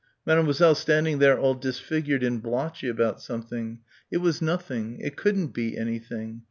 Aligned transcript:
Mademoiselle, 0.25 0.73
standing 0.73 1.19
there 1.19 1.37
all 1.37 1.53
disfigured 1.53 2.23
and 2.23 2.41
blotchy 2.41 2.89
about 2.89 3.21
something... 3.21 3.77
it 4.09 4.17
was 4.17 4.41
nothing... 4.41 4.99
it 4.99 5.15
couldn't 5.15 5.53
be 5.53 5.77
anything.... 5.77 6.39